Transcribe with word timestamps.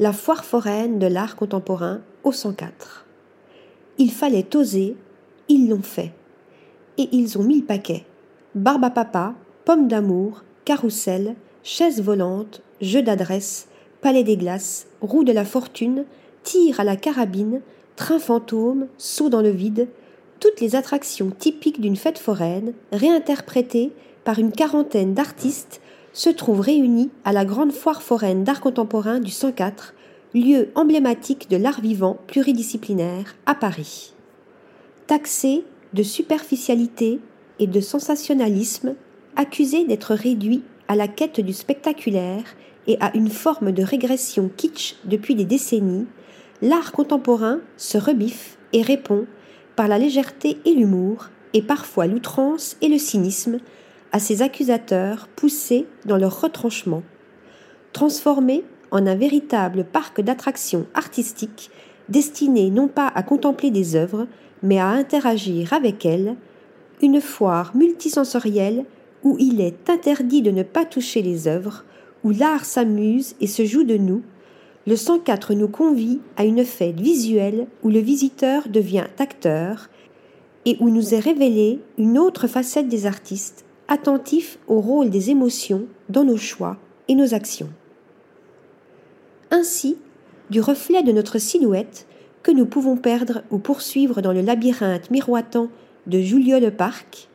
la 0.00 0.12
foire 0.12 0.44
foraine 0.44 0.98
de 0.98 1.06
l'art 1.06 1.36
contemporain 1.36 2.00
au 2.24 2.32
104. 2.32 3.06
Il 3.98 4.10
fallait 4.10 4.56
oser, 4.56 4.96
ils 5.48 5.68
l'ont 5.68 5.82
fait. 5.82 6.12
Et 6.98 7.08
ils 7.12 7.38
ont 7.38 7.44
mis 7.44 7.60
le 7.60 7.64
paquet. 7.64 8.04
Barbe 8.56 8.84
à 8.84 8.90
papa, 8.90 9.34
pomme 9.64 9.86
d'amour, 9.86 10.42
carrousel, 10.64 11.36
chaise 11.62 12.02
volante, 12.02 12.60
jeu 12.80 13.02
d'adresse, 13.02 13.68
palais 14.00 14.24
des 14.24 14.36
glaces, 14.36 14.88
roue 15.00 15.22
de 15.22 15.32
la 15.32 15.44
fortune, 15.44 16.04
tir 16.42 16.80
à 16.80 16.84
la 16.84 16.96
carabine, 16.96 17.60
train 17.94 18.18
fantôme, 18.18 18.88
saut 18.98 19.28
dans 19.28 19.42
le 19.42 19.50
vide, 19.50 19.88
toutes 20.40 20.60
les 20.60 20.74
attractions 20.74 21.30
typiques 21.30 21.80
d'une 21.80 21.96
fête 21.96 22.18
foraine, 22.18 22.74
réinterprétées 22.90 23.92
par 24.24 24.40
une 24.40 24.50
quarantaine 24.50 25.14
d'artistes, 25.14 25.80
se 26.14 26.30
trouvent 26.30 26.60
réunies 26.60 27.10
à 27.24 27.32
la 27.32 27.44
grande 27.44 27.72
foire 27.72 28.02
foraine 28.02 28.44
d'art 28.44 28.60
contemporain 28.60 29.18
du 29.20 29.30
104, 29.30 29.94
lieu 30.32 30.70
emblématique 30.74 31.50
de 31.50 31.56
l'art 31.56 31.80
vivant 31.80 32.18
pluridisciplinaire 32.28 33.34
à 33.46 33.54
Paris. 33.54 34.14
Taxé 35.06 35.64
de 35.92 36.02
superficialité 36.02 37.20
et 37.58 37.66
de 37.66 37.80
sensationnalisme, 37.80 38.94
accusé 39.36 39.84
d'être 39.84 40.14
réduit 40.14 40.62
à 40.88 40.96
la 40.96 41.08
quête 41.08 41.40
du 41.40 41.52
spectaculaire 41.52 42.44
et 42.86 42.96
à 43.00 43.14
une 43.16 43.30
forme 43.30 43.72
de 43.72 43.82
régression 43.82 44.50
kitsch 44.56 44.96
depuis 45.04 45.34
des 45.34 45.44
décennies, 45.44 46.06
l'art 46.62 46.92
contemporain 46.92 47.60
se 47.76 47.98
rebiffe 47.98 48.56
et 48.72 48.82
répond 48.82 49.26
par 49.76 49.88
la 49.88 49.98
légèreté 49.98 50.58
et 50.64 50.74
l'humour, 50.74 51.28
et 51.52 51.62
parfois 51.62 52.06
l'outrance 52.06 52.76
et 52.80 52.88
le 52.88 52.98
cynisme, 52.98 53.58
à 54.14 54.20
ses 54.20 54.42
accusateurs 54.42 55.26
poussés 55.34 55.88
dans 56.06 56.16
leur 56.16 56.40
retranchement. 56.40 57.02
Transformé 57.92 58.62
en 58.92 59.08
un 59.08 59.16
véritable 59.16 59.82
parc 59.82 60.20
d'attractions 60.20 60.86
artistiques 60.94 61.68
destiné 62.08 62.70
non 62.70 62.86
pas 62.86 63.08
à 63.08 63.24
contempler 63.24 63.72
des 63.72 63.96
œuvres, 63.96 64.28
mais 64.62 64.78
à 64.78 64.86
interagir 64.86 65.72
avec 65.72 66.06
elles, 66.06 66.36
une 67.02 67.20
foire 67.20 67.74
multisensorielle 67.74 68.84
où 69.24 69.36
il 69.40 69.60
est 69.60 69.90
interdit 69.90 70.42
de 70.42 70.52
ne 70.52 70.62
pas 70.62 70.84
toucher 70.84 71.20
les 71.20 71.48
œuvres, 71.48 71.84
où 72.22 72.30
l'art 72.30 72.64
s'amuse 72.64 73.34
et 73.40 73.48
se 73.48 73.64
joue 73.64 73.82
de 73.82 73.96
nous, 73.96 74.22
le 74.86 74.94
104 74.94 75.54
nous 75.54 75.68
convie 75.68 76.20
à 76.36 76.44
une 76.44 76.64
fête 76.64 77.00
visuelle 77.00 77.66
où 77.82 77.88
le 77.88 77.98
visiteur 77.98 78.68
devient 78.68 79.06
acteur 79.18 79.88
et 80.66 80.76
où 80.78 80.88
nous 80.88 81.14
est 81.14 81.20
révélée 81.20 81.80
une 81.98 82.16
autre 82.16 82.46
facette 82.46 82.86
des 82.86 83.06
artistes, 83.06 83.64
attentifs 83.88 84.58
au 84.66 84.80
rôle 84.80 85.10
des 85.10 85.30
émotions 85.30 85.84
dans 86.08 86.24
nos 86.24 86.36
choix 86.36 86.76
et 87.08 87.14
nos 87.14 87.34
actions. 87.34 87.70
Ainsi, 89.50 89.96
du 90.50 90.60
reflet 90.60 91.02
de 91.02 91.12
notre 91.12 91.38
silhouette 91.38 92.06
que 92.42 92.50
nous 92.50 92.66
pouvons 92.66 92.96
perdre 92.96 93.42
ou 93.50 93.58
poursuivre 93.58 94.20
dans 94.20 94.32
le 94.32 94.42
labyrinthe 94.42 95.10
miroitant 95.10 95.68
de 96.06 96.20
Julio 96.20 96.58
Leparc, 96.58 97.28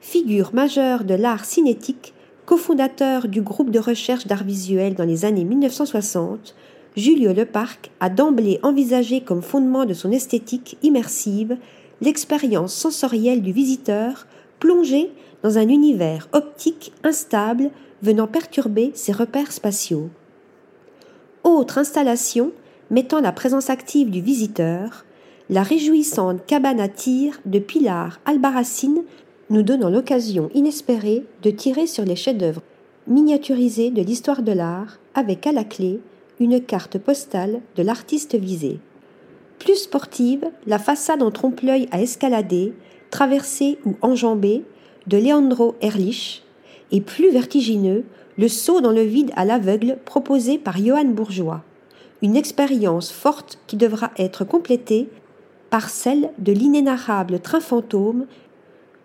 figure 0.00 0.54
majeure 0.54 1.04
de 1.04 1.14
l'art 1.14 1.44
cinétique, 1.44 2.14
cofondateur 2.46 3.28
du 3.28 3.42
groupe 3.42 3.70
de 3.70 3.78
recherche 3.78 4.26
d'art 4.26 4.44
visuel 4.44 4.94
dans 4.94 5.04
les 5.04 5.24
années 5.24 5.44
1960, 5.44 6.54
Julio 6.96 7.32
Leparc 7.32 7.90
a 8.00 8.08
d'emblée 8.08 8.58
envisagé 8.62 9.20
comme 9.20 9.42
fondement 9.42 9.84
de 9.84 9.94
son 9.94 10.10
esthétique 10.10 10.76
immersive 10.82 11.56
l'expérience 12.00 12.74
sensorielle 12.74 13.42
du 13.42 13.52
visiteur 13.52 14.26
plongé 14.60 15.10
dans 15.42 15.58
un 15.58 15.68
univers 15.68 16.28
optique 16.32 16.92
instable 17.02 17.70
venant 18.02 18.28
perturber 18.28 18.92
ses 18.94 19.12
repères 19.12 19.52
spatiaux. 19.52 20.08
Autre 21.42 21.78
installation 21.78 22.52
mettant 22.90 23.20
la 23.20 23.32
présence 23.32 23.70
active 23.70 24.10
du 24.10 24.20
visiteur, 24.20 25.04
la 25.48 25.62
réjouissante 25.62 26.46
cabane 26.46 26.80
à 26.80 26.88
tir 26.88 27.40
de 27.44 27.58
Pilar 27.58 28.20
Albarracine 28.24 29.02
nous 29.48 29.62
donnant 29.62 29.90
l'occasion 29.90 30.48
inespérée 30.54 31.24
de 31.42 31.50
tirer 31.50 31.86
sur 31.86 32.04
les 32.04 32.16
chefs-d'œuvre 32.16 32.62
miniaturisés 33.06 33.90
de 33.90 34.02
l'histoire 34.02 34.42
de 34.42 34.52
l'art 34.52 34.98
avec 35.14 35.46
à 35.46 35.52
la 35.52 35.64
clé 35.64 36.00
une 36.38 36.60
carte 36.60 36.98
postale 36.98 37.60
de 37.76 37.82
l'artiste 37.82 38.36
visé. 38.36 38.78
Plus 39.60 39.76
sportive, 39.76 40.50
la 40.66 40.78
façade 40.78 41.22
en 41.22 41.30
trompe-l'œil 41.30 41.86
à 41.92 42.00
escalader, 42.00 42.72
traversée 43.10 43.78
ou 43.84 43.94
enjambée 44.00 44.64
de 45.06 45.18
Leandro 45.18 45.76
Erlich, 45.82 46.42
et 46.90 47.02
plus 47.02 47.30
vertigineux, 47.30 48.04
le 48.38 48.48
saut 48.48 48.80
dans 48.80 48.90
le 48.90 49.02
vide 49.02 49.30
à 49.36 49.44
l'aveugle 49.44 49.98
proposé 50.06 50.58
par 50.58 50.78
Johann 50.78 51.12
Bourgeois. 51.12 51.62
Une 52.22 52.36
expérience 52.36 53.12
forte 53.12 53.58
qui 53.66 53.76
devra 53.76 54.12
être 54.16 54.44
complétée 54.44 55.10
par 55.68 55.90
celle 55.90 56.30
de 56.38 56.52
l'inénarrable 56.52 57.38
train 57.38 57.60
fantôme, 57.60 58.26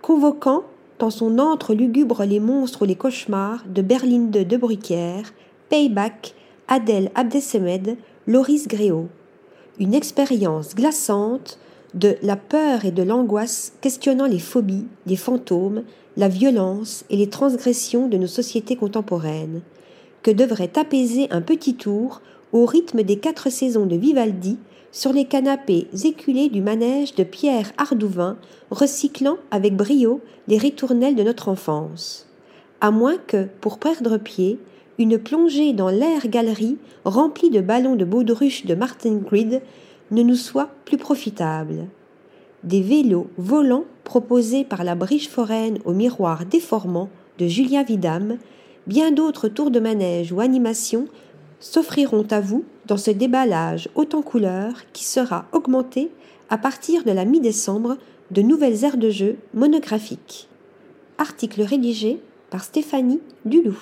convoquant 0.01 0.63
dans 0.99 1.09
son 1.09 1.37
antre 1.37 1.73
lugubre 1.73 2.23
les 2.23 2.39
monstres 2.39 2.83
ou 2.83 2.85
les 2.85 2.95
cauchemars 2.95 3.65
de 3.67 3.81
Berlinde 3.81 4.31
de 4.31 4.57
Bruyère, 4.57 5.33
Payback 5.67 6.33
Adèle 6.69 7.11
Abdesemed, 7.13 7.97
Loris 8.25 8.69
Gréau. 8.69 9.09
Une 9.77 9.93
expérience 9.93 10.73
glaçante 10.73 11.59
de 11.93 12.15
la 12.21 12.37
peur 12.37 12.85
et 12.85 12.91
de 12.91 13.03
l'angoisse 13.03 13.73
questionnant 13.81 14.25
les 14.25 14.39
phobies, 14.39 14.85
les 15.05 15.17
fantômes, 15.17 15.83
la 16.15 16.29
violence 16.29 17.03
et 17.09 17.17
les 17.17 17.29
transgressions 17.29 18.07
de 18.07 18.17
nos 18.17 18.27
sociétés 18.27 18.77
contemporaines, 18.77 19.61
que 20.23 20.31
devrait 20.31 20.71
apaiser 20.77 21.27
un 21.29 21.41
petit 21.41 21.75
tour 21.75 22.21
au 22.53 22.65
rythme 22.65 23.03
des 23.03 23.17
quatre 23.17 23.49
saisons 23.49 23.85
de 23.85 23.97
Vivaldi 23.97 24.57
sur 24.93 25.11
les 25.11 25.25
canapés 25.25 25.87
éculés 26.05 26.47
du 26.47 26.61
manège 26.61 27.15
de 27.15 27.25
Pierre 27.25 27.73
Ardouvin, 27.77 28.37
recyclant 28.71 29.37
avec 29.51 29.75
brio 29.75 30.21
les 30.47 30.57
ritournelles 30.57 31.15
de 31.15 31.23
notre 31.23 31.49
enfance. 31.49 32.27
À 32.79 32.91
moins 32.91 33.17
que, 33.17 33.47
pour 33.59 33.77
perdre 33.77 34.17
pied, 34.17 34.57
une 34.97 35.17
plongée 35.17 35.73
dans 35.73 35.89
l'air 35.89 36.27
galerie 36.27 36.77
remplie 37.03 37.49
de 37.49 37.61
ballons 37.61 37.95
de 37.95 38.05
baudruche 38.05 38.65
de 38.65 38.75
Martin 38.75 39.17
Grid 39.17 39.61
ne 40.11 40.23
nous 40.23 40.35
soit 40.35 40.69
plus 40.85 40.97
profitable. 40.97 41.87
Des 42.63 42.81
vélos 42.81 43.27
volants 43.37 43.85
proposés 44.03 44.63
par 44.63 44.83
la 44.83 44.95
briche 44.95 45.29
foraine 45.29 45.79
au 45.85 45.93
miroir 45.93 46.45
déformant 46.45 47.09
de 47.37 47.47
Julien 47.47 47.83
Vidam, 47.83 48.37
bien 48.87 49.11
d'autres 49.11 49.47
tours 49.47 49.71
de 49.71 49.79
manège 49.79 50.31
ou 50.31 50.39
animations 50.39 51.07
s'offriront 51.59 52.27
à 52.31 52.39
vous 52.39 52.63
dans 52.85 52.97
ce 52.97 53.11
déballage 53.11 53.89
haut 53.95 54.07
en 54.13 54.21
couleurs 54.21 54.83
qui 54.93 55.03
sera 55.03 55.45
augmenté 55.51 56.11
à 56.49 56.57
partir 56.57 57.03
de 57.03 57.11
la 57.11 57.25
mi-décembre 57.25 57.97
de 58.31 58.41
nouvelles 58.41 58.83
aires 58.83 58.97
de 58.97 59.09
jeu 59.09 59.37
monographiques. 59.53 60.47
Article 61.17 61.61
rédigé 61.63 62.19
par 62.49 62.63
Stéphanie 62.63 63.21
Dulou. 63.45 63.77